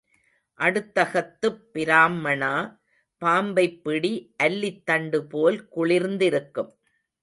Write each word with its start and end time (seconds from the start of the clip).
அடுத்தகத்துப் 0.59 1.59
பிராம்மணா 1.73 2.53
பாம்பைப் 3.21 3.83
பிடி 3.83 4.13
அல்லித் 4.43 4.83
தண்டுபோல் 4.85 5.67
குளிர்ந்திருக்கும். 5.75 6.71